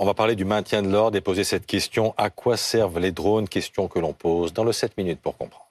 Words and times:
on 0.00 0.06
va 0.06 0.14
parler 0.14 0.34
du 0.34 0.46
maintien 0.46 0.80
de 0.80 0.88
l'ordre 0.88 1.18
et 1.18 1.20
poser 1.20 1.44
cette 1.44 1.66
question 1.66 2.14
à 2.16 2.30
quoi 2.30 2.56
servent 2.56 2.98
les 2.98 3.12
drones? 3.12 3.46
Question 3.46 3.86
que 3.86 3.98
l'on 3.98 4.14
pose 4.14 4.54
dans 4.54 4.64
le 4.64 4.72
7 4.72 4.96
minutes 4.96 5.20
pour 5.20 5.36
comprendre. 5.36 5.66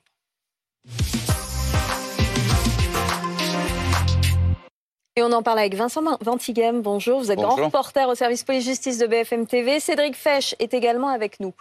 Et 5.15 5.23
on 5.23 5.31
en 5.31 5.42
parle 5.42 5.57
avec 5.57 5.73
Vincent 5.73 6.03
Ventigem. 6.21 6.83
Bonjour, 6.83 7.19
vous 7.19 7.31
êtes 7.31 7.39
grand 7.39 7.55
reporter 7.55 8.07
au 8.07 8.13
service 8.13 8.43
police-justice 8.43 9.00
de 9.00 9.07
BFM 9.07 9.47
TV. 9.47 9.79
Cédric 9.79 10.16
Fesch 10.16 10.55
est 10.59 10.75
également 10.75 11.09
avec 11.09 11.39
nous. 11.39 11.55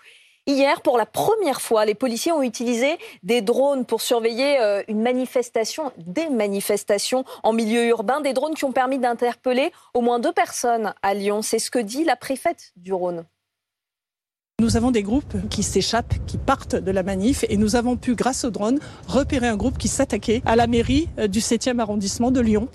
Hier, 0.49 0.81
pour 0.81 0.97
la 0.97 1.05
première 1.05 1.61
fois, 1.61 1.85
les 1.85 1.95
policiers 1.95 2.33
ont 2.33 2.41
utilisé 2.41 2.97
des 3.23 3.43
drones 3.43 3.85
pour 3.85 4.01
surveiller 4.01 4.59
euh, 4.59 4.83
une 4.89 5.03
manifestation, 5.03 5.93
des 5.99 6.31
manifestations 6.31 7.27
en 7.43 7.53
milieu 7.53 7.85
urbain, 7.89 8.23
des 8.23 8.33
drones 8.33 8.55
qui 8.55 8.65
ont 8.65 8.73
permis 8.73 8.99
d'interpeller 8.99 9.73
au 9.93 10.01
moins 10.01 10.19
deux 10.19 10.33
personnes 10.33 10.95
à 11.03 11.13
Lyon. 11.13 11.43
C'est 11.43 11.59
ce 11.59 11.71
que 11.71 11.79
dit 11.79 12.03
la 12.03 12.17
préfète 12.17 12.73
du 12.77 12.95
Rhône. 12.95 13.27
Nous 14.61 14.77
avons 14.77 14.91
des 14.91 15.05
groupes 15.05 15.37
qui 15.51 15.63
s'échappent, 15.63 16.17
qui 16.27 16.37
partent 16.37 16.75
de 16.75 16.91
la 16.91 17.05
manif 17.05 17.45
et 17.49 17.57
nous 17.57 17.77
avons 17.77 17.97
pu, 17.97 18.17
grâce 18.17 18.43
au 18.43 18.51
drone, 18.51 18.81
repérer 19.07 19.47
un 19.47 19.57
groupe 19.57 19.79
qui 19.79 19.87
s'attaquait 19.87 20.43
à 20.47 20.57
la 20.57 20.67
mairie 20.67 21.09
euh, 21.21 21.29
du 21.29 21.39
7e 21.39 21.79
arrondissement 21.79 22.33
de 22.33 22.41
Lyon. 22.41 22.69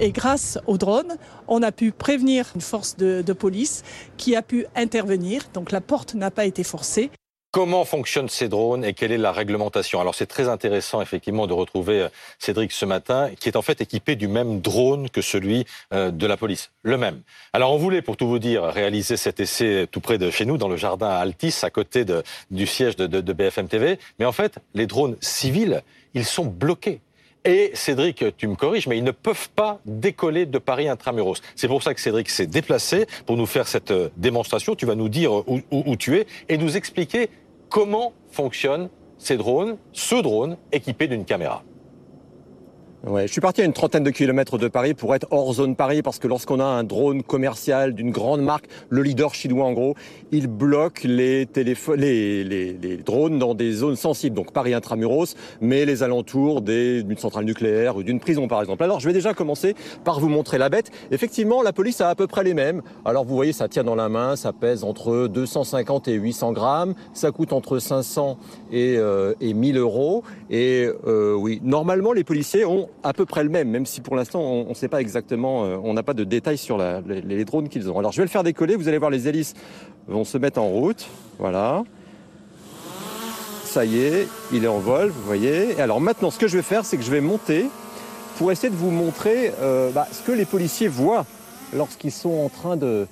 Et 0.00 0.10
grâce 0.10 0.58
au 0.66 0.78
drone, 0.78 1.16
on 1.46 1.62
a 1.62 1.70
pu 1.70 1.92
prévenir 1.92 2.50
une 2.56 2.60
force 2.60 2.96
de 2.96 3.32
police 3.32 3.84
qui 4.16 4.34
a 4.34 4.42
pu 4.42 4.66
intervenir. 4.74 5.42
Donc 5.54 5.70
la 5.70 5.80
porte 5.80 6.16
n'a 6.16 6.32
pas 6.32 6.44
été 6.44 6.64
forcée. 6.64 7.08
Comment 7.50 7.86
fonctionnent 7.86 8.28
ces 8.28 8.50
drones 8.50 8.84
et 8.84 8.92
quelle 8.92 9.10
est 9.10 9.16
la 9.16 9.32
réglementation? 9.32 10.02
Alors 10.02 10.14
c'est 10.14 10.26
très 10.26 10.50
intéressant 10.50 11.00
effectivement 11.00 11.46
de 11.46 11.54
retrouver 11.54 12.02
euh, 12.02 12.08
Cédric 12.38 12.72
ce 12.72 12.84
matin, 12.84 13.30
qui 13.40 13.48
est 13.48 13.56
en 13.56 13.62
fait 13.62 13.80
équipé 13.80 14.16
du 14.16 14.28
même 14.28 14.60
drone 14.60 15.08
que 15.08 15.22
celui 15.22 15.64
euh, 15.94 16.10
de 16.10 16.26
la 16.26 16.36
police, 16.36 16.72
le 16.82 16.98
même. 16.98 17.22
Alors 17.54 17.72
on 17.72 17.78
voulait, 17.78 18.02
pour 18.02 18.18
tout 18.18 18.28
vous 18.28 18.38
dire, 18.38 18.64
réaliser 18.64 19.16
cet 19.16 19.40
essai 19.40 19.88
tout 19.90 20.00
près 20.00 20.18
de 20.18 20.30
chez 20.30 20.44
nous, 20.44 20.58
dans 20.58 20.68
le 20.68 20.76
jardin 20.76 21.08
à 21.08 21.16
Altis, 21.16 21.54
à 21.62 21.70
côté 21.70 22.04
du 22.50 22.66
siège 22.66 22.96
de, 22.96 23.06
de 23.06 23.32
BFM 23.32 23.66
TV, 23.66 23.98
mais 24.18 24.26
en 24.26 24.32
fait 24.32 24.58
les 24.74 24.86
drones 24.86 25.16
civils, 25.22 25.82
ils 26.12 26.26
sont 26.26 26.44
bloqués. 26.44 27.00
Et 27.44 27.70
Cédric, 27.74 28.24
tu 28.36 28.48
me 28.48 28.56
corriges, 28.56 28.86
mais 28.86 28.98
ils 28.98 29.04
ne 29.04 29.10
peuvent 29.10 29.48
pas 29.50 29.80
décoller 29.86 30.44
de 30.44 30.58
Paris 30.58 30.88
intramuros. 30.88 31.40
C'est 31.56 31.68
pour 31.68 31.82
ça 31.82 31.94
que 31.94 32.00
Cédric 32.00 32.28
s'est 32.30 32.46
déplacé 32.46 33.06
pour 33.26 33.36
nous 33.36 33.46
faire 33.46 33.68
cette 33.68 33.90
euh, 33.90 34.10
démonstration. 34.16 34.74
Tu 34.74 34.86
vas 34.86 34.94
nous 34.94 35.08
dire 35.08 35.32
où, 35.32 35.60
où 35.70 35.96
tu 35.96 36.16
es 36.16 36.26
et 36.48 36.58
nous 36.58 36.76
expliquer 36.76 37.30
comment 37.68 38.12
fonctionnent 38.30 38.88
ces 39.18 39.36
drones, 39.36 39.76
ce 39.92 40.14
drone 40.14 40.56
équipé 40.72 41.08
d'une 41.08 41.24
caméra. 41.24 41.62
Ouais, 43.06 43.28
je 43.28 43.32
suis 43.32 43.40
parti 43.40 43.62
à 43.62 43.64
une 43.64 43.72
trentaine 43.72 44.02
de 44.02 44.10
kilomètres 44.10 44.58
de 44.58 44.66
Paris 44.66 44.92
pour 44.92 45.14
être 45.14 45.28
hors 45.30 45.52
zone 45.52 45.76
Paris 45.76 46.02
parce 46.02 46.18
que 46.18 46.26
lorsqu'on 46.26 46.58
a 46.58 46.64
un 46.64 46.82
drone 46.82 47.22
commercial 47.22 47.94
d'une 47.94 48.10
grande 48.10 48.42
marque, 48.42 48.66
le 48.88 49.02
leader 49.02 49.36
chinois 49.36 49.66
en 49.66 49.72
gros, 49.72 49.94
il 50.32 50.48
bloque 50.48 51.04
les, 51.04 51.46
les, 51.54 52.96
drones 53.06 53.38
dans 53.38 53.54
des 53.54 53.70
zones 53.70 53.94
sensibles, 53.94 54.34
donc 54.34 54.52
Paris 54.52 54.74
intramuros, 54.74 55.36
mais 55.60 55.84
les 55.84 56.02
alentours 56.02 56.60
d'une 56.60 57.16
centrale 57.16 57.44
nucléaire 57.44 57.96
ou 57.96 58.02
d'une 58.02 58.18
prison 58.18 58.48
par 58.48 58.60
exemple. 58.60 58.82
Alors 58.82 58.98
je 58.98 59.06
vais 59.06 59.14
déjà 59.14 59.32
commencer 59.32 59.76
par 60.02 60.18
vous 60.18 60.28
montrer 60.28 60.58
la 60.58 60.68
bête. 60.68 60.90
Effectivement, 61.12 61.62
la 61.62 61.72
police 61.72 62.00
a 62.00 62.08
à 62.08 62.16
peu 62.16 62.26
près 62.26 62.42
les 62.42 62.52
mêmes. 62.52 62.82
Alors 63.04 63.24
vous 63.24 63.36
voyez, 63.36 63.52
ça 63.52 63.68
tient 63.68 63.84
dans 63.84 63.94
la 63.94 64.08
main, 64.08 64.34
ça 64.34 64.52
pèse 64.52 64.82
entre 64.82 65.28
250 65.28 66.08
et 66.08 66.14
800 66.14 66.52
grammes, 66.52 66.94
ça 67.14 67.30
coûte 67.30 67.52
entre 67.52 67.78
500 67.78 68.38
et, 68.72 68.96
euh, 68.96 69.34
et 69.40 69.54
1000 69.54 69.78
euros. 69.78 70.24
Et 70.50 70.90
euh, 71.06 71.34
oui, 71.34 71.60
normalement 71.62 72.12
les 72.12 72.24
policiers 72.24 72.64
ont 72.64 72.87
à 73.02 73.12
peu 73.12 73.24
près 73.24 73.44
le 73.44 73.50
même, 73.50 73.68
même 73.68 73.86
si 73.86 74.00
pour 74.00 74.16
l'instant 74.16 74.40
on 74.40 74.68
ne 74.68 74.74
sait 74.74 74.88
pas 74.88 75.00
exactement, 75.00 75.64
euh, 75.64 75.76
on 75.82 75.94
n'a 75.94 76.02
pas 76.02 76.14
de 76.14 76.24
détails 76.24 76.58
sur 76.58 76.78
les, 76.78 77.44
drones 77.44 77.68
qu'ils 77.68 77.90
ont. 77.90 77.98
Alors 77.98 78.12
je 78.12 78.18
vais 78.18 78.24
le 78.24 78.30
faire 78.30 78.44
décoller, 78.44 78.76
vous 78.76 78.88
allez 78.88 78.98
voir 78.98 79.10
les 79.10 79.28
hélices 79.28 79.54
vont 80.06 80.24
se 80.24 80.38
mettre 80.38 80.60
en 80.60 80.68
route, 80.68 81.06
voilà. 81.38 81.84
Ça 83.64 83.84
y 83.84 84.00
est, 84.00 84.26
il 84.52 84.64
est 84.64 84.68
en 84.68 84.78
vol, 84.78 85.10
vous 85.10 85.22
voyez. 85.22 85.72
Et 85.78 85.80
alors 85.80 86.00
maintenant 86.00 86.30
ce 86.30 86.38
que 86.38 86.48
je 86.48 86.56
vais 86.56 86.62
faire, 86.62 86.84
c'est 86.84 86.96
que 86.96 87.02
je 87.02 87.10
vais 87.10 87.20
monter 87.20 87.66
pour 88.38 88.50
essayer 88.50 88.70
de 88.70 88.76
vous 88.76 88.90
montrer 88.90 89.52
euh, 89.60 89.90
bah, 89.90 90.06
ce 90.10 90.22
que 90.22 90.32
les 90.32 90.44
policiers 90.44 90.88
voient 90.88 91.26
lorsqu'ils 91.74 92.12
sont 92.12 92.30
en 92.30 92.48
train 92.48 92.76
de 92.76 93.06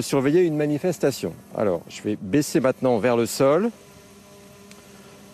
surveiller 0.00 0.42
une 0.42 0.56
manifestation. 0.56 1.32
Alors 1.56 1.82
je 1.88 2.02
vais 2.02 2.16
baisser 2.20 2.60
maintenant 2.60 2.98
vers 2.98 3.16
le 3.16 3.26
sol 3.26 3.70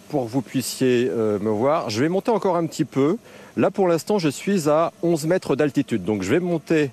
pour 0.08 0.24
que 0.24 0.30
vous 0.30 0.42
puissiez 0.42 1.08
euh, 1.10 1.38
me 1.38 1.50
voir. 1.50 1.90
Je 1.90 2.00
vais 2.00 2.08
monter 2.08 2.30
encore 2.30 2.56
un 2.56 2.66
petit 2.66 2.84
peu. 2.84 3.16
Là, 3.56 3.70
pour 3.70 3.88
l'instant, 3.88 4.18
je 4.18 4.28
suis 4.28 4.68
à 4.68 4.92
11 5.02 5.26
mètres 5.26 5.56
d'altitude. 5.56 6.04
Donc, 6.04 6.22
je 6.22 6.30
vais 6.30 6.40
monter 6.40 6.90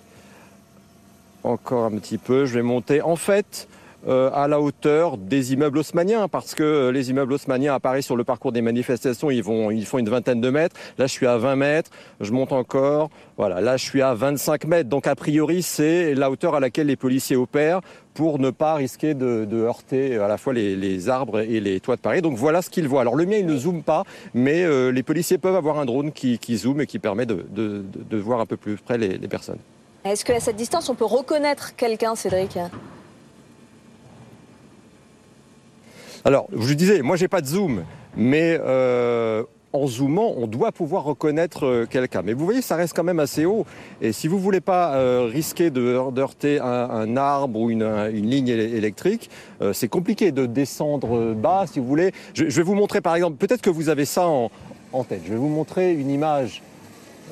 encore 1.44 1.86
un 1.86 1.98
petit 1.98 2.18
peu. 2.18 2.46
Je 2.46 2.54
vais 2.54 2.62
monter, 2.62 3.02
en 3.02 3.16
fait, 3.16 3.68
euh, 4.08 4.30
à 4.34 4.48
la 4.48 4.60
hauteur 4.60 5.18
des 5.18 5.54
immeubles 5.54 5.78
haussmanniens, 5.78 6.28
parce 6.28 6.56
que 6.56 6.64
euh, 6.64 6.92
les 6.92 7.10
immeubles 7.10 7.34
haussmanniens 7.34 7.74
à 7.74 7.80
Paris, 7.80 8.04
sur 8.04 8.16
le 8.16 8.24
parcours 8.24 8.52
des 8.52 8.62
manifestations, 8.62 9.32
ils, 9.32 9.44
font 9.44 9.70
une 9.72 10.10
vingtaine 10.10 10.42
de 10.42 10.50
mètres. 10.50 10.76
Là, 10.98 11.08
je 11.08 11.12
suis 11.12 11.28
à 11.28 11.38
20 11.38 11.56
mètres. 11.56 11.92
Je 12.20 12.32
monte 12.32 12.52
encore. 12.52 13.10
Voilà, 13.38 13.62
là, 13.62 13.78
je 13.78 13.84
suis 13.84 14.02
à 14.02 14.14
25 14.14 14.66
mètres. 14.66 14.90
Donc, 14.90 15.08
a 15.08 15.16
priori, 15.16 15.62
c'est 15.62 16.16
la 16.16 16.30
hauteur 16.30 16.56
à 16.56 16.60
laquelle 16.60 16.88
les 16.88 16.96
policiers 16.96 17.36
opèrent 17.36 17.82
pour 18.14 18.40
ne 18.40 18.52
pas 18.52 18.76
risquer 18.76 19.14
de, 19.14 19.48
heurter 19.54 20.18
à 20.18 20.28
la 20.28 20.38
fois 20.38 20.54
les, 20.54 21.10
arbres 21.10 21.40
et 21.40 21.60
les 21.60 21.80
toits 21.80 21.96
de 21.96 22.02
Paris. 22.02 22.22
Donc 22.22 22.38
voilà 22.38 22.62
ce 22.62 22.70
qu'ils 22.70 22.88
voient. 22.88 23.02
Alors 23.02 23.16
le 23.16 23.26
mien, 23.26 23.38
il 23.38 23.46
ne 23.46 23.58
zoome 23.58 23.82
pas, 23.82 24.04
mais 24.36 24.64
euh, 24.64 24.92
les 24.92 25.02
policiers 25.02 25.40
peuvent 25.40 25.56
avoir 25.56 25.80
un 25.80 25.86
drone 25.86 26.12
qui, 26.12 26.38
zoome 26.56 26.82
et 26.82 26.86
qui 26.86 27.00
permet 27.00 27.26
de, 27.26 27.84
voir 28.12 28.40
un 28.40 28.46
peu 28.46 28.58
plus 28.58 28.76
près 28.78 29.00
les 29.00 29.18
personnes. 29.28 29.60
Est-ce 30.06 30.26
qu'à 30.26 30.40
cette 30.42 30.58
distance, 30.58 30.90
on 30.90 30.96
peut 30.96 31.06
reconnaître 31.06 31.78
quelqu'un, 31.78 32.16
Cédric? 32.16 32.58
Alors, 36.26 36.48
je 36.58 36.74
disais, 36.74 37.02
moi, 37.02 37.18
j'ai 37.18 37.28
pas 37.28 37.42
de 37.42 37.48
zoom, 37.48 37.84
mais 38.16 38.58
euh, 38.64 39.44
en 39.74 39.88
zoomant, 39.88 40.34
on 40.38 40.48
doit 40.48 40.72
pouvoir 40.72 41.04
reconnaître 41.04 41.66
euh, 41.66 41.86
quelqu'un. 41.86 42.22
Mais 42.22 42.32
vous 42.32 42.46
voyez, 42.46 42.62
ça 42.62 42.78
reste 42.78 42.96
quand 42.96 43.04
même 43.04 43.20
assez 43.20 43.44
haut. 43.44 43.66
Et 44.02 44.14
si 44.14 44.30
vous 44.30 44.40
voulez 44.40 44.62
pas 44.62 44.96
euh, 44.96 45.30
risquer 45.30 45.70
de, 45.70 45.82
heurter 46.18 46.62
un, 46.62 47.18
arbre 47.18 47.60
ou 47.60 47.70
une, 47.70 48.08
ligne 48.08 48.48
électrique, 48.48 49.30
c'est 49.74 49.90
compliqué 49.90 50.32
de 50.32 50.46
descendre 50.46 51.34
bas, 51.34 51.66
si 51.68 51.80
vous 51.80 51.86
voulez. 51.86 52.12
Je, 52.34 52.46
vais 52.46 52.64
vous 52.64 52.76
montrer, 52.76 53.02
par 53.02 53.16
exemple, 53.16 53.36
peut-être 53.36 53.62
que 53.62 53.70
vous 53.70 53.90
avez 53.90 54.06
ça 54.06 54.28
en, 54.28 54.50
tête. 55.04 55.22
Je 55.26 55.32
vais 55.32 55.38
vous 55.38 55.50
montrer 55.50 55.92
une 55.94 56.10
image. 56.10 56.62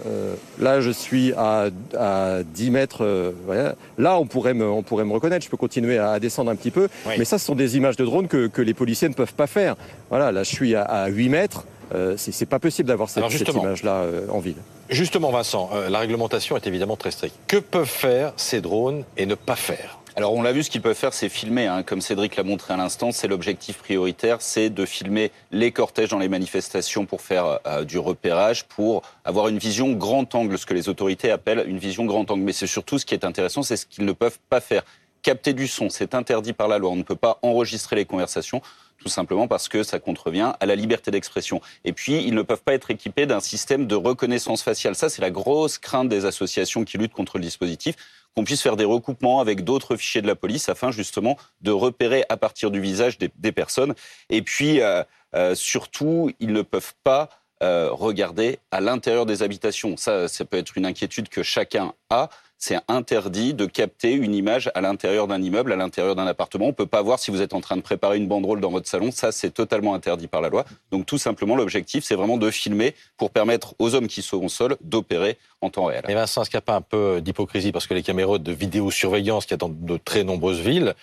Euh, 0.05 0.35
là, 0.59 0.81
je 0.81 0.89
suis 0.89 1.33
à, 1.33 1.69
à 1.97 2.43
10 2.43 2.71
mètres. 2.71 3.03
Euh, 3.03 3.31
voilà. 3.45 3.75
Là, 3.97 4.17
on 4.17 4.25
pourrait, 4.25 4.53
me, 4.53 4.67
on 4.69 4.83
pourrait 4.83 5.05
me 5.05 5.13
reconnaître. 5.13 5.45
Je 5.45 5.49
peux 5.49 5.57
continuer 5.57 5.97
à, 5.97 6.19
descendre 6.19 6.51
un 6.51 6.55
petit 6.55 6.71
peu. 6.71 6.87
Oui. 7.05 7.13
Mais 7.17 7.25
ça, 7.25 7.37
ce 7.37 7.45
sont 7.45 7.55
des 7.55 7.77
images 7.77 7.97
de 7.97 8.05
drone 8.05 8.27
que, 8.27 8.47
que, 8.47 8.61
les 8.61 8.73
policiers 8.73 9.09
ne 9.09 9.13
peuvent 9.13 9.33
pas 9.33 9.47
faire. 9.47 9.75
Voilà, 10.09 10.31
là, 10.31 10.43
je 10.43 10.49
suis 10.49 10.75
à, 10.75 10.83
à 10.83 11.07
8 11.07 11.29
mètres. 11.29 11.65
Euh, 11.93 12.15
c'est 12.17 12.45
pas 12.45 12.59
possible 12.59 12.87
d'avoir 12.87 13.09
cette, 13.09 13.29
cette 13.29 13.53
image-là 13.53 13.95
euh, 13.95 14.27
en 14.29 14.39
ville. 14.39 14.55
Justement, 14.89 15.29
Vincent, 15.31 15.69
la 15.89 15.99
réglementation 15.99 16.55
est 16.55 16.67
évidemment 16.67 16.95
très 16.95 17.11
stricte. 17.11 17.35
Que 17.47 17.57
peuvent 17.57 17.85
faire 17.85 18.33
ces 18.37 18.61
drones 18.61 19.03
et 19.17 19.25
ne 19.25 19.35
pas 19.35 19.55
faire? 19.55 20.00
Alors 20.15 20.33
on 20.33 20.41
l'a 20.41 20.51
vu, 20.51 20.63
ce 20.63 20.69
qu'ils 20.69 20.81
peuvent 20.81 20.95
faire, 20.95 21.13
c'est 21.13 21.29
filmer. 21.29 21.67
Hein. 21.67 21.83
Comme 21.83 22.01
Cédric 22.01 22.35
l'a 22.35 22.43
montré 22.43 22.73
à 22.73 22.77
l'instant, 22.77 23.11
c'est 23.11 23.27
l'objectif 23.29 23.77
prioritaire, 23.77 24.41
c'est 24.41 24.69
de 24.69 24.85
filmer 24.85 25.31
les 25.51 25.71
cortèges 25.71 26.09
dans 26.09 26.19
les 26.19 26.27
manifestations 26.27 27.05
pour 27.05 27.21
faire 27.21 27.59
euh, 27.65 27.85
du 27.85 27.97
repérage, 27.97 28.65
pour 28.65 29.03
avoir 29.23 29.47
une 29.47 29.57
vision 29.57 29.93
grand 29.93 30.35
angle, 30.35 30.57
ce 30.57 30.65
que 30.65 30.73
les 30.73 30.89
autorités 30.89 31.31
appellent 31.31 31.63
une 31.65 31.77
vision 31.77 32.05
grand 32.05 32.29
angle. 32.29 32.43
Mais 32.43 32.51
c'est 32.51 32.67
surtout 32.67 32.99
ce 32.99 33.05
qui 33.05 33.13
est 33.13 33.23
intéressant, 33.23 33.63
c'est 33.63 33.77
ce 33.77 33.85
qu'ils 33.85 34.05
ne 34.05 34.11
peuvent 34.11 34.39
pas 34.49 34.59
faire. 34.59 34.83
Capter 35.21 35.53
du 35.53 35.67
son, 35.67 35.89
c'est 35.89 36.13
interdit 36.13 36.51
par 36.51 36.67
la 36.67 36.77
loi. 36.77 36.89
On 36.89 36.95
ne 36.95 37.03
peut 37.03 37.15
pas 37.15 37.39
enregistrer 37.41 37.95
les 37.95 38.05
conversations 38.05 38.61
tout 39.01 39.09
simplement 39.09 39.47
parce 39.47 39.67
que 39.67 39.83
ça 39.83 39.99
contrevient 39.99 40.53
à 40.59 40.65
la 40.65 40.75
liberté 40.75 41.11
d'expression. 41.11 41.59
Et 41.83 41.93
puis, 41.93 42.23
ils 42.23 42.35
ne 42.35 42.41
peuvent 42.41 42.61
pas 42.61 42.73
être 42.73 42.91
équipés 42.91 43.25
d'un 43.25 43.39
système 43.39 43.87
de 43.87 43.95
reconnaissance 43.95 44.61
faciale. 44.61 44.95
Ça, 44.95 45.09
c'est 45.09 45.21
la 45.21 45.31
grosse 45.31 45.77
crainte 45.77 46.07
des 46.07 46.25
associations 46.25 46.85
qui 46.85 46.97
luttent 46.97 47.13
contre 47.13 47.37
le 47.37 47.43
dispositif 47.43 47.95
qu'on 48.35 48.43
puisse 48.43 48.61
faire 48.61 48.77
des 48.77 48.85
recoupements 48.85 49.39
avec 49.39 49.63
d'autres 49.63 49.95
fichiers 49.95 50.21
de 50.21 50.27
la 50.27 50.35
police 50.35 50.69
afin 50.69 50.91
justement 50.91 51.37
de 51.61 51.71
repérer 51.71 52.23
à 52.29 52.37
partir 52.37 52.71
du 52.71 52.79
visage 52.79 53.17
des, 53.17 53.51
personnes. 53.51 53.93
Et 54.29 54.41
puis, 54.41 54.81
euh, 54.81 55.03
euh, 55.35 55.55
surtout, 55.55 56.31
ils 56.39 56.53
ne 56.53 56.61
peuvent 56.61 56.93
pas 57.03 57.29
euh, 57.63 57.89
regarder 57.91 58.59
à 58.71 58.81
l'intérieur 58.81 59.25
des 59.25 59.43
habitations. 59.43 59.97
Ça, 59.97 60.27
ça 60.27 60.45
peut 60.45 60.57
être 60.57 60.77
une 60.77 60.85
inquiétude 60.85 61.29
que 61.29 61.43
chacun 61.43 61.93
a 62.09 62.29
c'est 62.61 62.77
interdit 62.87 63.55
de 63.55 63.65
capter 63.65 64.13
une 64.13 64.35
image 64.35 64.69
à 64.75 64.81
l'intérieur 64.81 65.25
d'un 65.25 65.41
immeuble, 65.41 65.73
à 65.73 65.75
l'intérieur 65.75 66.15
d'un 66.15 66.27
appartement. 66.27 66.65
On 66.65 66.69
ne 66.69 66.73
peut 66.73 66.85
pas 66.85 67.01
voir 67.01 67.17
si 67.17 67.31
vous 67.31 67.41
êtes 67.41 67.55
en 67.55 67.59
train 67.59 67.75
de 67.75 67.81
préparer 67.81 68.17
une 68.17 68.27
banderole 68.27 68.61
dans 68.61 68.69
votre 68.69 68.87
salon. 68.87 69.09
Ça, 69.11 69.31
c'est 69.31 69.49
totalement 69.49 69.95
interdit 69.95 70.27
par 70.27 70.41
la 70.41 70.49
loi. 70.49 70.63
Donc, 70.91 71.07
tout 71.07 71.17
simplement, 71.17 71.55
l'objectif, 71.55 72.03
c'est 72.03 72.13
vraiment 72.13 72.37
de 72.37 72.51
filmer 72.51 72.93
pour 73.17 73.31
permettre 73.31 73.73
aux 73.79 73.95
hommes 73.95 74.07
qui 74.07 74.21
au 74.31 74.47
sol 74.47 74.77
d'opérer 74.81 75.39
en 75.61 75.71
temps 75.71 75.85
réel. 75.85 76.03
Et 76.07 76.13
Vincent, 76.13 76.43
est-ce 76.43 76.51
qu'il 76.51 76.57
n'y 76.57 76.59
a 76.59 76.61
pas 76.61 76.75
un 76.75 76.81
peu 76.81 77.19
d'hypocrisie? 77.19 77.71
Parce 77.71 77.87
que 77.87 77.95
les 77.95 78.03
caméras 78.03 78.37
de 78.37 78.51
vidéosurveillance 78.51 79.47
qu'il 79.47 79.55
y 79.55 79.57
dans 79.57 79.69
de 79.69 79.97
très 79.97 80.23
nombreuses 80.23 80.59
villes 80.59 80.93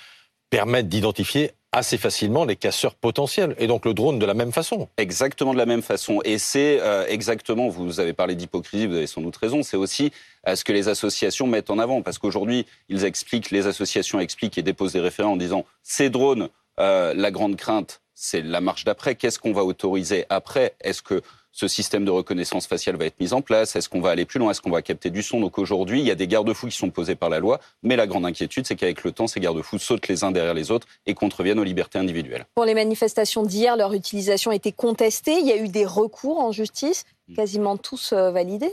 permettent 0.50 0.88
d'identifier 0.88 1.50
assez 1.72 1.98
facilement 1.98 2.44
les 2.44 2.56
casseurs 2.56 2.94
potentiels 2.94 3.54
et 3.58 3.66
donc 3.66 3.84
le 3.84 3.92
drone 3.92 4.18
de 4.18 4.26
la 4.26 4.34
même 4.34 4.52
façon. 4.52 4.88
Exactement 4.96 5.52
de 5.52 5.58
la 5.58 5.66
même 5.66 5.82
façon. 5.82 6.20
Et 6.24 6.38
c'est 6.38 6.80
euh, 6.80 7.06
exactement, 7.08 7.68
vous 7.68 8.00
avez 8.00 8.12
parlé 8.12 8.34
d'hypocrisie, 8.34 8.86
vous 8.86 8.96
avez 8.96 9.06
sans 9.06 9.20
doute 9.20 9.36
raison, 9.36 9.62
c'est 9.62 9.76
aussi 9.76 10.10
euh, 10.46 10.56
ce 10.56 10.64
que 10.64 10.72
les 10.72 10.88
associations 10.88 11.46
mettent 11.46 11.70
en 11.70 11.78
avant. 11.78 12.02
Parce 12.02 12.18
qu'aujourd'hui, 12.18 12.66
ils 12.88 13.04
expliquent, 13.04 13.50
les 13.50 13.66
associations 13.66 14.18
expliquent 14.18 14.56
et 14.56 14.62
déposent 14.62 14.92
des 14.92 15.00
référents 15.00 15.32
en 15.32 15.36
disant 15.36 15.66
ces 15.82 16.08
drones, 16.08 16.48
euh, 16.80 17.12
la 17.14 17.30
grande 17.30 17.56
crainte, 17.56 18.00
c'est 18.14 18.42
la 18.42 18.60
marche 18.60 18.84
d'après. 18.84 19.14
Qu'est-ce 19.14 19.38
qu'on 19.38 19.52
va 19.52 19.64
autoriser 19.64 20.24
après? 20.30 20.74
Est-ce 20.80 21.02
que 21.02 21.22
ce 21.58 21.66
système 21.66 22.04
de 22.04 22.12
reconnaissance 22.12 22.68
faciale 22.68 22.94
va 22.94 23.06
être 23.06 23.18
mis 23.18 23.32
en 23.32 23.40
place? 23.40 23.74
Est-ce 23.74 23.88
qu'on 23.88 24.00
va 24.00 24.10
aller 24.10 24.24
plus 24.24 24.38
loin? 24.38 24.52
Est-ce 24.52 24.60
qu'on 24.60 24.70
va 24.70 24.80
capter 24.80 25.10
du 25.10 25.24
son? 25.24 25.40
Donc 25.40 25.58
aujourd'hui, 25.58 25.98
il 25.98 26.06
y 26.06 26.10
a 26.12 26.14
des 26.14 26.28
garde-fous 26.28 26.68
qui 26.68 26.76
sont 26.76 26.90
posés 26.90 27.16
par 27.16 27.30
la 27.30 27.40
loi, 27.40 27.58
mais 27.82 27.96
la 27.96 28.06
grande 28.06 28.24
inquiétude, 28.24 28.64
c'est 28.64 28.76
qu'avec 28.76 29.02
le 29.02 29.10
temps, 29.10 29.26
ces 29.26 29.40
garde-fous 29.40 29.80
sautent 29.80 30.06
les 30.06 30.22
uns 30.22 30.30
derrière 30.30 30.54
les 30.54 30.70
autres 30.70 30.86
et 31.06 31.14
contreviennent 31.14 31.58
aux 31.58 31.64
libertés 31.64 31.98
individuelles. 31.98 32.46
Pour 32.54 32.64
les 32.64 32.74
manifestations 32.74 33.42
d'hier, 33.42 33.76
leur 33.76 33.92
utilisation 33.92 34.52
a 34.52 34.54
été 34.54 34.70
contestée. 34.70 35.32
Il 35.40 35.46
y 35.48 35.52
a 35.52 35.56
eu 35.56 35.66
des 35.66 35.84
recours 35.84 36.38
en 36.38 36.52
justice, 36.52 37.04
mm. 37.26 37.34
quasiment 37.34 37.76
tous 37.76 38.12
euh, 38.12 38.30
validés 38.30 38.72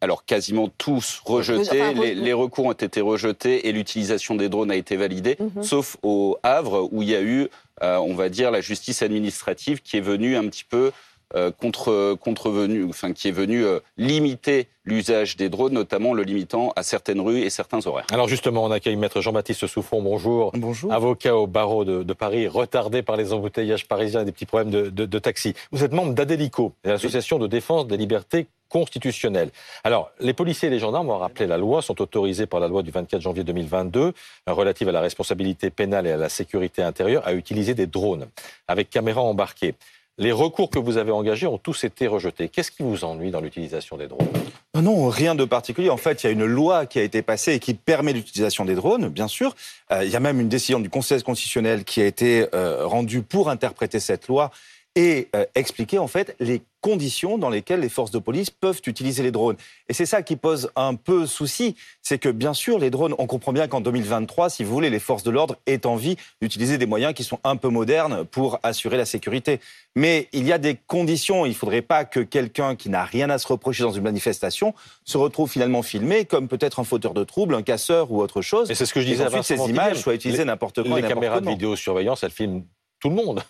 alors 0.00 0.24
quasiment 0.24 0.68
tous 0.68 1.20
rejetés, 1.24 1.92
les, 1.92 2.32
recours 2.32 2.66
ont 2.66 2.72
été 2.72 3.00
rejetés 3.00 3.66
et 3.66 3.72
l'utilisation 3.72 4.36
des 4.36 4.48
drones 4.48 4.70
a 4.70 4.76
été 4.76 4.94
validée, 4.94 5.34
mm-hmm. 5.34 5.62
sauf 5.64 5.96
au 6.04 6.38
Havre 6.44 6.88
où 6.92 7.02
il 7.02 7.08
y 7.08 7.16
a 7.16 7.20
eu, 7.20 7.48
euh, 7.82 7.96
on 7.96 8.14
va 8.14 8.28
dire, 8.28 8.52
la 8.52 8.60
justice 8.60 9.02
administrative 9.02 9.82
qui 9.82 9.96
est 9.96 10.00
venue 10.00 10.36
un 10.36 10.46
petit 10.46 10.62
peu 10.62 10.92
euh, 11.34 11.50
contre, 11.50 12.14
contrevenu, 12.14 12.84
enfin, 12.88 13.12
qui 13.12 13.28
est 13.28 13.32
venu 13.32 13.64
euh, 13.64 13.80
limiter 13.98 14.68
l'usage 14.86 15.36
des 15.36 15.50
drones, 15.50 15.74
notamment 15.74 16.14
le 16.14 16.22
limitant 16.22 16.72
à 16.74 16.82
certaines 16.82 17.20
rues 17.20 17.40
et 17.40 17.50
certains 17.50 17.86
horaires. 17.86 18.06
Alors 18.10 18.28
justement, 18.28 18.64
on 18.64 18.70
accueille 18.70 18.96
Maître 18.96 19.20
Jean-Baptiste 19.20 19.66
Souffon, 19.66 20.00
bonjour. 20.00 20.52
Bonjour. 20.54 20.90
Avocat 20.90 21.36
au 21.36 21.46
barreau 21.46 21.84
de, 21.84 22.12
Paris, 22.14 22.48
retardé 22.48 23.02
par 23.02 23.16
les 23.18 23.34
embouteillages 23.34 23.86
parisiens 23.86 24.22
et 24.22 24.24
des 24.24 24.32
petits 24.32 24.46
problèmes 24.46 24.70
de, 24.70 24.88
de 24.88 25.18
taxi. 25.18 25.52
Vous 25.70 25.84
êtes 25.84 25.92
membre 25.92 26.14
d'Adelico, 26.14 26.72
l'association 26.84 27.38
de 27.38 27.46
défense 27.46 27.86
des 27.86 27.98
libertés 27.98 28.46
constitutionnelles. 28.68 29.50
Alors, 29.84 30.10
les 30.20 30.32
policiers 30.32 30.68
et 30.68 30.70
les 30.70 30.78
gendarmes, 30.78 31.10
ont 31.10 31.18
rappelé 31.18 31.46
la 31.46 31.58
loi, 31.58 31.82
sont 31.82 32.00
autorisés 32.00 32.46
par 32.46 32.60
la 32.60 32.68
loi 32.68 32.82
du 32.82 32.90
24 32.90 33.20
janvier 33.20 33.44
2022 33.44 34.12
relative 34.46 34.88
à 34.88 34.92
la 34.92 35.00
responsabilité 35.00 35.70
pénale 35.70 36.06
et 36.06 36.12
à 36.12 36.16
la 36.16 36.28
sécurité 36.28 36.82
intérieure 36.82 37.26
à 37.26 37.34
utiliser 37.34 37.74
des 37.74 37.86
drones 37.86 38.28
avec 38.66 38.90
caméras 38.90 39.22
embarquées. 39.22 39.74
Les 40.20 40.32
recours 40.32 40.68
que 40.68 40.80
vous 40.80 40.96
avez 40.96 41.12
engagés 41.12 41.46
ont 41.46 41.58
tous 41.58 41.84
été 41.84 42.08
rejetés. 42.08 42.48
Qu'est-ce 42.48 42.72
qui 42.72 42.82
vous 42.82 43.04
ennuie 43.04 43.30
dans 43.30 43.40
l'utilisation 43.40 43.96
des 43.96 44.08
drones? 44.08 44.26
Non, 44.74 45.08
rien 45.08 45.36
de 45.36 45.44
particulier. 45.44 45.90
En 45.90 45.96
fait, 45.96 46.22
il 46.22 46.26
y 46.26 46.28
a 46.28 46.32
une 46.32 46.44
loi 46.44 46.86
qui 46.86 46.98
a 46.98 47.04
été 47.04 47.22
passée 47.22 47.54
et 47.54 47.58
qui 47.60 47.74
permet 47.74 48.12
l'utilisation 48.12 48.64
des 48.64 48.74
drones, 48.74 49.08
bien 49.08 49.28
sûr. 49.28 49.54
Euh, 49.92 50.04
il 50.04 50.10
y 50.10 50.16
a 50.16 50.20
même 50.20 50.40
une 50.40 50.48
décision 50.48 50.80
du 50.80 50.90
Conseil 50.90 51.22
constitutionnel 51.22 51.84
qui 51.84 52.00
a 52.00 52.06
été 52.06 52.48
euh, 52.52 52.84
rendue 52.84 53.22
pour 53.22 53.48
interpréter 53.48 54.00
cette 54.00 54.26
loi 54.26 54.50
et 54.96 55.28
euh, 55.36 55.44
expliquer 55.54 55.98
en 55.98 56.08
fait 56.08 56.34
les 56.40 56.62
conditions 56.80 57.38
dans 57.38 57.50
lesquelles 57.50 57.80
les 57.80 57.88
forces 57.88 58.10
de 58.10 58.18
police 58.18 58.50
peuvent 58.50 58.80
utiliser 58.86 59.22
les 59.22 59.30
drones. 59.30 59.56
Et 59.88 59.94
c'est 59.94 60.06
ça 60.06 60.22
qui 60.22 60.36
pose 60.36 60.70
un 60.76 60.94
peu 60.94 61.26
souci, 61.26 61.76
c'est 62.02 62.18
que 62.18 62.28
bien 62.28 62.54
sûr 62.54 62.78
les 62.78 62.90
drones, 62.90 63.14
on 63.18 63.26
comprend 63.26 63.52
bien 63.52 63.68
qu'en 63.68 63.80
2023, 63.80 64.50
si 64.50 64.64
vous 64.64 64.72
voulez, 64.72 64.90
les 64.90 64.98
forces 64.98 65.22
de 65.22 65.30
l'ordre 65.30 65.56
aient 65.66 65.86
envie 65.86 66.16
d'utiliser 66.40 66.78
des 66.78 66.86
moyens 66.86 67.14
qui 67.14 67.24
sont 67.24 67.40
un 67.44 67.56
peu 67.56 67.68
modernes 67.68 68.24
pour 68.24 68.60
assurer 68.62 68.96
la 68.96 69.04
sécurité. 69.04 69.60
Mais 69.96 70.28
il 70.32 70.46
y 70.46 70.52
a 70.52 70.58
des 70.58 70.76
conditions, 70.86 71.46
il 71.46 71.50
ne 71.50 71.54
faudrait 71.54 71.82
pas 71.82 72.04
que 72.04 72.20
quelqu'un 72.20 72.76
qui 72.76 72.88
n'a 72.88 73.04
rien 73.04 73.30
à 73.30 73.38
se 73.38 73.48
reprocher 73.48 73.82
dans 73.82 73.92
une 73.92 74.04
manifestation 74.04 74.74
se 75.04 75.18
retrouve 75.18 75.50
finalement 75.50 75.82
filmé 75.82 76.24
comme 76.24 76.48
peut-être 76.48 76.80
un 76.80 76.84
fauteur 76.84 77.14
de 77.14 77.24
troubles, 77.24 77.54
un 77.54 77.62
casseur 77.62 78.12
ou 78.12 78.20
autre 78.20 78.42
chose. 78.42 78.70
Et 78.70 78.74
c'est 78.74 78.86
ce 78.86 78.94
que 78.94 79.00
je 79.00 79.06
disais. 79.06 79.24
Et 79.24 79.26
ensuite, 79.26 79.42
ces 79.42 79.68
images 79.68 79.98
soient 79.98 80.14
utilisées 80.14 80.44
n'importe 80.44 80.82
quoi. 80.82 81.00
Les 81.00 81.08
caméras 81.08 81.40
de 81.40 81.48
vidéosurveillance, 81.48 82.22
elles 82.22 82.30
filment 82.30 82.62
tout 83.00 83.08
le 83.08 83.14
monde. 83.14 83.42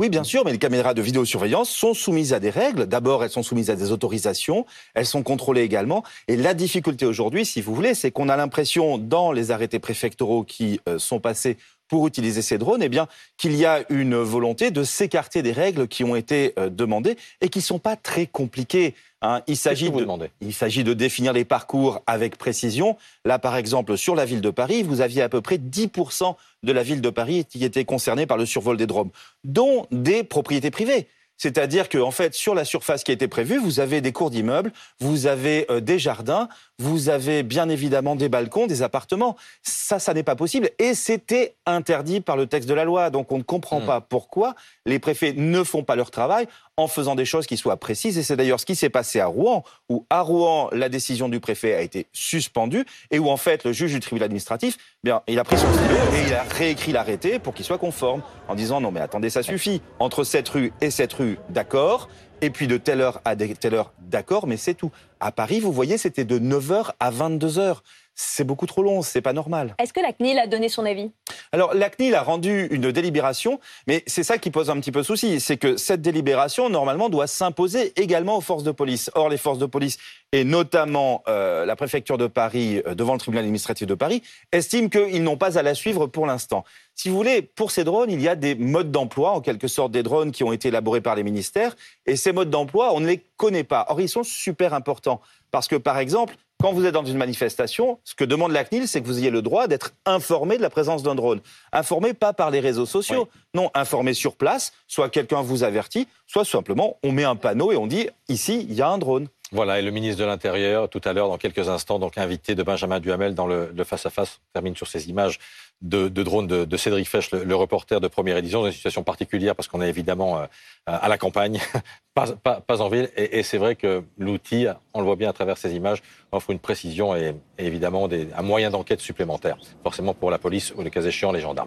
Oui, 0.00 0.08
bien 0.08 0.24
sûr, 0.24 0.44
mais 0.44 0.50
les 0.50 0.58
caméras 0.58 0.92
de 0.92 1.00
vidéosurveillance 1.00 1.70
sont 1.70 1.94
soumises 1.94 2.32
à 2.32 2.40
des 2.40 2.50
règles. 2.50 2.86
D'abord, 2.86 3.22
elles 3.22 3.30
sont 3.30 3.44
soumises 3.44 3.70
à 3.70 3.76
des 3.76 3.92
autorisations, 3.92 4.66
elles 4.94 5.06
sont 5.06 5.22
contrôlées 5.22 5.62
également. 5.62 6.02
Et 6.26 6.36
la 6.36 6.52
difficulté 6.52 7.06
aujourd'hui, 7.06 7.46
si 7.46 7.60
vous 7.60 7.76
voulez, 7.76 7.94
c'est 7.94 8.10
qu'on 8.10 8.28
a 8.28 8.36
l'impression, 8.36 8.98
dans 8.98 9.30
les 9.30 9.52
arrêtés 9.52 9.78
préfectoraux 9.78 10.42
qui 10.42 10.80
euh, 10.88 10.98
sont 10.98 11.20
passés 11.20 11.58
pour 11.94 12.08
utiliser 12.08 12.42
ces 12.42 12.58
drones, 12.58 12.82
eh 12.82 12.88
bien, 12.88 13.06
qu'il 13.36 13.54
y 13.54 13.64
a 13.64 13.84
une 13.88 14.16
volonté 14.16 14.72
de 14.72 14.82
s'écarter 14.82 15.42
des 15.42 15.52
règles 15.52 15.86
qui 15.86 16.02
ont 16.02 16.16
été 16.16 16.52
euh, 16.58 16.68
demandées 16.68 17.16
et 17.40 17.48
qui 17.48 17.60
ne 17.60 17.62
sont 17.62 17.78
pas 17.78 17.94
très 17.94 18.26
compliquées. 18.26 18.96
Hein. 19.22 19.42
Il 19.46 19.56
s'agit 19.56 19.92
de, 19.92 20.04
il 20.40 20.52
s'agit 20.52 20.82
de 20.82 20.92
définir 20.92 21.32
les 21.32 21.44
parcours 21.44 22.02
avec 22.08 22.36
précision. 22.36 22.96
Là, 23.24 23.38
par 23.38 23.56
exemple, 23.56 23.96
sur 23.96 24.16
la 24.16 24.24
ville 24.24 24.40
de 24.40 24.50
Paris, 24.50 24.82
vous 24.82 25.02
aviez 25.02 25.22
à 25.22 25.28
peu 25.28 25.40
près 25.40 25.56
10% 25.56 26.34
de 26.64 26.72
la 26.72 26.82
ville 26.82 27.00
de 27.00 27.10
Paris 27.10 27.44
qui 27.48 27.64
était 27.64 27.84
concernée 27.84 28.26
par 28.26 28.38
le 28.38 28.44
survol 28.44 28.76
des 28.76 28.88
drones, 28.88 29.10
dont 29.44 29.86
des 29.92 30.24
propriétés 30.24 30.72
privées. 30.72 31.06
C'est-à-dire 31.36 31.88
que, 31.88 31.98
en 31.98 32.10
fait, 32.10 32.34
sur 32.34 32.54
la 32.54 32.64
surface 32.64 33.04
qui 33.04 33.10
a 33.10 33.14
été 33.14 33.28
prévue, 33.28 33.58
vous 33.58 33.80
avez 33.80 34.00
des 34.00 34.12
cours 34.12 34.30
d'immeubles, 34.30 34.72
vous 35.00 35.26
avez 35.26 35.66
euh, 35.70 35.80
des 35.80 35.98
jardins, 35.98 36.48
vous 36.78 37.08
avez 37.08 37.42
bien 37.42 37.68
évidemment 37.68 38.16
des 38.16 38.28
balcons, 38.28 38.66
des 38.66 38.82
appartements. 38.82 39.36
Ça, 39.62 39.98
ça 39.98 40.14
n'est 40.14 40.22
pas 40.22 40.36
possible. 40.36 40.70
Et 40.78 40.94
c'était 40.94 41.54
interdit 41.66 42.20
par 42.20 42.36
le 42.36 42.46
texte 42.46 42.68
de 42.68 42.74
la 42.74 42.84
loi. 42.84 43.10
Donc 43.10 43.32
on 43.32 43.38
ne 43.38 43.42
comprend 43.42 43.80
hmm. 43.80 43.86
pas 43.86 44.00
pourquoi 44.00 44.54
les 44.86 44.98
préfets 44.98 45.32
ne 45.32 45.62
font 45.64 45.82
pas 45.82 45.96
leur 45.96 46.10
travail 46.10 46.46
en 46.76 46.88
faisant 46.88 47.14
des 47.14 47.24
choses 47.24 47.46
qui 47.46 47.56
soient 47.56 47.76
précises. 47.76 48.18
Et 48.18 48.22
c'est 48.22 48.36
d'ailleurs 48.36 48.60
ce 48.60 48.66
qui 48.66 48.74
s'est 48.74 48.90
passé 48.90 49.20
à 49.20 49.26
Rouen, 49.26 49.62
où 49.88 50.06
à 50.10 50.20
Rouen, 50.20 50.68
la 50.72 50.88
décision 50.88 51.28
du 51.28 51.40
préfet 51.40 51.74
a 51.74 51.80
été 51.80 52.06
suspendue 52.12 52.84
et 53.10 53.18
où 53.18 53.28
en 53.28 53.36
fait 53.36 53.64
le 53.64 53.72
juge 53.72 53.92
du 53.92 54.00
tribunal 54.00 54.26
administratif, 54.26 54.76
bien, 55.02 55.22
il 55.28 55.38
a 55.38 55.44
pris 55.44 55.56
son 55.56 55.72
stylo 55.72 55.96
et 56.14 56.26
il 56.28 56.34
a 56.34 56.42
réécrit 56.42 56.92
l'arrêté 56.92 57.38
pour 57.38 57.54
qu'il 57.54 57.64
soit 57.64 57.78
conforme, 57.78 58.22
en 58.48 58.54
disant 58.54 58.80
non 58.80 58.90
mais 58.90 59.00
attendez, 59.00 59.30
ça 59.30 59.42
suffit. 59.42 59.82
Entre 59.98 60.24
cette 60.24 60.48
rue 60.48 60.72
et 60.80 60.90
cette 60.90 61.12
rue, 61.12 61.38
d'accord. 61.50 62.08
Et 62.40 62.50
puis 62.50 62.66
de 62.66 62.76
telle 62.76 63.00
heure 63.00 63.20
à 63.24 63.36
telle 63.36 63.74
heure, 63.74 63.92
d'accord, 64.00 64.46
mais 64.46 64.56
c'est 64.56 64.74
tout. 64.74 64.90
À 65.24 65.32
Paris, 65.32 65.58
vous 65.58 65.72
voyez, 65.72 65.96
c'était 65.96 66.26
de 66.26 66.38
9h 66.38 66.90
à 67.00 67.10
22h 67.10 67.78
c'est 68.14 68.44
beaucoup 68.44 68.66
trop 68.66 68.82
long, 68.82 69.02
c'est 69.02 69.20
pas 69.20 69.32
normal. 69.32 69.74
Est-ce 69.78 69.92
que 69.92 70.00
la 70.00 70.12
CNIL 70.12 70.38
a 70.38 70.46
donné 70.46 70.68
son 70.68 70.86
avis? 70.86 71.10
Alors 71.52 71.74
la 71.74 71.90
CNIL 71.90 72.14
a 72.14 72.22
rendu 72.22 72.68
une 72.70 72.92
délibération, 72.92 73.58
mais 73.86 74.02
c'est 74.06 74.22
ça 74.22 74.38
qui 74.38 74.50
pose 74.50 74.70
un 74.70 74.78
petit 74.78 74.92
peu 74.92 75.02
souci, 75.02 75.40
c'est 75.40 75.56
que 75.56 75.76
cette 75.76 76.00
délibération 76.00 76.68
normalement 76.68 77.08
doit 77.08 77.26
s'imposer 77.26 77.92
également 78.00 78.36
aux 78.36 78.40
forces 78.40 78.62
de 78.62 78.70
police. 78.70 79.10
Or 79.14 79.28
les 79.28 79.36
forces 79.36 79.58
de 79.58 79.66
police 79.66 79.98
et 80.32 80.44
notamment 80.44 81.22
euh, 81.28 81.66
la 81.66 81.76
préfecture 81.76 82.18
de 82.18 82.26
Paris 82.26 82.82
euh, 82.86 82.94
devant 82.94 83.14
le 83.14 83.18
tribunal 83.18 83.44
administratif 83.44 83.86
de 83.86 83.94
Paris 83.94 84.22
estiment 84.52 84.88
qu'ils 84.88 85.22
n'ont 85.22 85.36
pas 85.36 85.58
à 85.58 85.62
la 85.62 85.74
suivre 85.74 86.06
pour 86.06 86.26
l'instant. 86.26 86.64
Si 86.96 87.08
vous 87.08 87.16
voulez, 87.16 87.42
pour 87.42 87.72
ces 87.72 87.82
drones, 87.82 88.10
il 88.10 88.20
y 88.20 88.28
a 88.28 88.36
des 88.36 88.54
modes 88.54 88.92
d'emploi, 88.92 89.32
en 89.32 89.40
quelque 89.40 89.66
sorte 89.66 89.90
des 89.90 90.04
drones 90.04 90.30
qui 90.30 90.44
ont 90.44 90.52
été 90.52 90.68
élaborés 90.68 91.00
par 91.00 91.16
les 91.16 91.24
ministères, 91.24 91.74
et 92.06 92.14
ces 92.14 92.32
modes 92.32 92.50
d'emploi, 92.50 92.94
on 92.94 93.00
ne 93.00 93.06
les 93.08 93.24
connaît 93.36 93.64
pas. 93.64 93.86
Or, 93.88 94.00
ils 94.00 94.08
sont 94.08 94.22
super 94.22 94.74
importants, 94.74 95.13
parce 95.50 95.68
que, 95.68 95.76
par 95.76 95.98
exemple, 95.98 96.36
quand 96.60 96.72
vous 96.72 96.86
êtes 96.86 96.94
dans 96.94 97.04
une 97.04 97.18
manifestation, 97.18 97.98
ce 98.04 98.14
que 98.14 98.24
demande 98.24 98.52
la 98.52 98.64
CNIL, 98.64 98.88
c'est 98.88 99.02
que 99.02 99.06
vous 99.06 99.18
ayez 99.18 99.30
le 99.30 99.42
droit 99.42 99.66
d'être 99.66 99.92
informé 100.06 100.56
de 100.56 100.62
la 100.62 100.70
présence 100.70 101.02
d'un 101.02 101.14
drone. 101.14 101.40
Informé 101.72 102.14
pas 102.14 102.32
par 102.32 102.50
les 102.50 102.60
réseaux 102.60 102.86
sociaux, 102.86 103.28
non, 103.54 103.70
informé 103.74 104.14
sur 104.14 104.36
place, 104.36 104.72
soit 104.88 105.10
quelqu'un 105.10 105.42
vous 105.42 105.62
avertit, 105.62 106.08
soit 106.26 106.44
simplement 106.44 106.96
on 107.02 107.12
met 107.12 107.24
un 107.24 107.36
panneau 107.36 107.70
et 107.70 107.76
on 107.76 107.86
dit 107.86 108.08
ici, 108.28 108.66
il 108.68 108.74
y 108.74 108.82
a 108.82 108.88
un 108.88 108.98
drone. 108.98 109.28
Voilà, 109.54 109.78
et 109.78 109.82
le 109.82 109.92
ministre 109.92 110.20
de 110.20 110.26
l'Intérieur, 110.26 110.88
tout 110.88 111.00
à 111.04 111.12
l'heure, 111.12 111.28
dans 111.28 111.38
quelques 111.38 111.68
instants, 111.68 112.00
donc 112.00 112.18
invité 112.18 112.56
de 112.56 112.64
Benjamin 112.64 112.98
Duhamel 112.98 113.36
dans 113.36 113.46
le 113.46 113.84
face-à-face, 113.84 114.40
termine 114.52 114.74
sur 114.74 114.88
ces 114.88 115.08
images 115.08 115.38
de, 115.82 116.08
de 116.08 116.22
drone 116.22 116.46
de, 116.46 116.76
Cédric 116.76 117.08
Fesch, 117.08 117.30
le, 117.30 117.54
reporter 117.54 118.00
de 118.00 118.08
première 118.08 118.36
édition, 118.36 118.60
dans 118.60 118.66
une 118.66 118.72
situation 118.72 119.02
particulière 119.02 119.54
parce 119.54 119.68
qu'on 119.68 119.82
est 119.82 119.88
évidemment 119.88 120.38
euh, 120.38 120.46
à 120.86 121.08
la 121.08 121.18
campagne, 121.18 121.60
pas, 122.14 122.56
en 122.68 122.88
ville. 122.88 123.10
Et, 123.16 123.42
c'est 123.42 123.58
vrai 123.58 123.76
que 123.76 124.02
l'outil, 124.18 124.66
on 124.94 125.00
le 125.00 125.06
voit 125.06 125.16
bien 125.16 125.28
à 125.28 125.32
travers 125.32 125.58
ces 125.58 125.74
images, 125.74 126.02
offre 126.32 126.50
une 126.50 126.58
précision 126.58 127.14
et, 127.14 127.34
évidemment 127.58 128.08
un 128.10 128.42
moyen 128.42 128.70
d'enquête 128.70 129.00
supplémentaire, 129.00 129.58
forcément 129.82 130.14
pour 130.14 130.30
la 130.30 130.38
police 130.38 130.72
ou 130.74 130.82
le 130.82 130.90
cas 130.90 131.02
échéant 131.02 131.32
les 131.32 131.40
gendarmes. 131.40 131.62